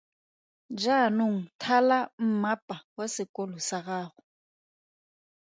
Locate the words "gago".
3.85-4.21